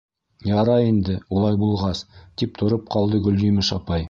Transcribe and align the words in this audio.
-Ярай 0.51 0.87
инде, 0.93 1.17
улай 1.37 1.59
булғас,- 1.65 2.01
тип 2.43 2.59
тороп 2.63 2.89
ҡалды 2.97 3.23
Гөлйемеш 3.29 3.73
апай. 3.79 3.99